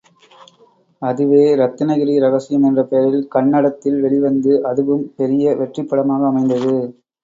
[1.01, 6.75] அதுவே ரத்னகிரி ரகசியம் என்ற பெயரில் கன்னடத்தில் வெளிவந்து அதுவும் பெரிய வெற்றிப் படமாக அமைந்தது.